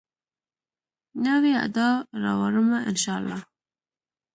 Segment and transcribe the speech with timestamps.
[1.25, 1.89] نوي ادا
[2.23, 3.39] راوړمه، ان شاالله